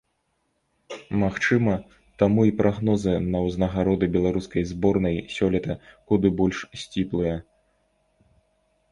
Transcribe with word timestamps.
Магчыма, 1.23 1.73
таму 2.21 2.45
і 2.49 2.53
прагнозы 2.61 3.13
на 3.35 3.39
ўзнагароды 3.47 4.05
беларускай 4.15 4.65
зборнай 4.71 5.15
сёлета 5.35 5.75
куды 6.07 6.27
больш 6.41 6.57
сціплыя. 6.85 7.35